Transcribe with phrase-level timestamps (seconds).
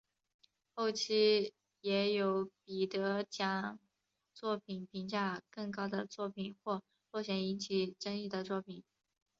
[0.73, 3.77] 后期也有比得奖
[4.33, 6.81] 作品评价更高的作品或
[7.11, 8.83] 落选引起争议的作品。